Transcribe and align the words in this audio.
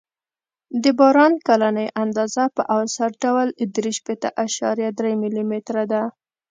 د 0.83 0.85
باران 0.99 1.33
کلنۍ 1.47 1.87
اندازه 2.03 2.43
په 2.55 2.61
اوسط 2.75 3.11
ډول 3.23 3.47
درې 3.75 3.91
شپېته 3.97 4.29
اعشاریه 4.43 4.89
درې 4.99 5.11
ملي 5.21 5.43
متره 5.51 5.83
ده 5.91 6.03